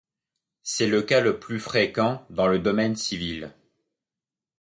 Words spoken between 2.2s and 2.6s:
dans le